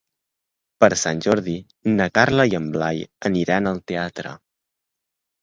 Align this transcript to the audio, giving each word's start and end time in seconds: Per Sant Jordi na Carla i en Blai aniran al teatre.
Per 0.83 0.87
Sant 1.01 1.19
Jordi 1.25 1.53
na 1.99 2.07
Carla 2.15 2.47
i 2.53 2.57
en 2.61 2.71
Blai 2.77 3.05
aniran 3.31 3.71
al 3.75 3.79
teatre. 3.93 4.35